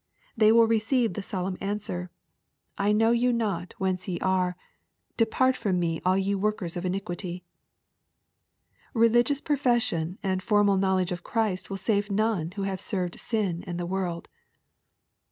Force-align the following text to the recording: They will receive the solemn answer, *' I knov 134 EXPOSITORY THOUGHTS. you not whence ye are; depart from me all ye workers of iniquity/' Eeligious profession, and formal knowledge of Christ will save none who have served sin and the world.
They 0.35 0.51
will 0.51 0.65
receive 0.65 1.13
the 1.13 1.21
solemn 1.21 1.59
answer, 1.61 2.09
*' 2.43 2.77
I 2.79 2.91
knov 2.91 3.11
134 3.21 3.21
EXPOSITORY 3.21 3.21
THOUGHTS. 3.21 3.21
you 3.21 3.33
not 3.33 3.73
whence 3.77 4.07
ye 4.07 4.19
are; 4.19 4.57
depart 5.15 5.55
from 5.55 5.79
me 5.79 6.01
all 6.03 6.17
ye 6.17 6.33
workers 6.33 6.75
of 6.75 6.83
iniquity/' 6.85 7.43
Eeligious 8.95 9.43
profession, 9.43 10.17
and 10.23 10.41
formal 10.41 10.77
knowledge 10.77 11.11
of 11.11 11.21
Christ 11.21 11.69
will 11.69 11.77
save 11.77 12.09
none 12.09 12.49
who 12.55 12.63
have 12.63 12.81
served 12.81 13.19
sin 13.19 13.63
and 13.67 13.79
the 13.79 13.85
world. 13.85 14.27